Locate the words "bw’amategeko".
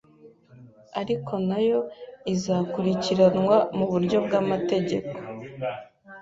4.25-5.15